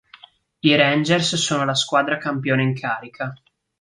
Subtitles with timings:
[0.61, 3.31] I Rangers sono la squadra campione in carica.